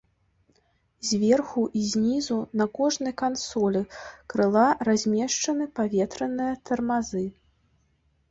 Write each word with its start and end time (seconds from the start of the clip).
Зверху 1.07 1.61
і 1.79 1.81
знізу 1.91 2.37
на 2.61 2.65
кожнай 2.79 3.13
кансолі 3.21 3.81
крыла 4.35 4.63
размешчаны 4.89 5.65
паветраныя 5.81 6.53
тармазы. 6.71 7.25